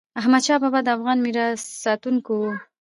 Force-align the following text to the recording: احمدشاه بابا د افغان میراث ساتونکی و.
احمدشاه 0.19 0.59
بابا 0.63 0.79
د 0.83 0.87
افغان 0.97 1.17
میراث 1.25 1.61
ساتونکی 1.83 2.33
و. 2.39 2.43